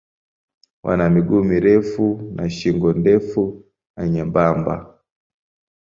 Wana 0.83 1.09
miguu 1.09 1.43
mirefu 1.43 2.31
na 2.35 2.49
shingo 2.49 2.93
ndefu 2.93 3.63
na 3.97 4.09
nyembamba. 4.09 4.99